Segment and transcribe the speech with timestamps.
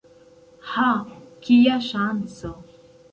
[0.69, 0.85] Ha!
[1.43, 2.51] kia ŝanco!